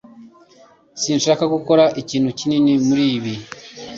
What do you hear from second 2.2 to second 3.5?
kinini muri ibi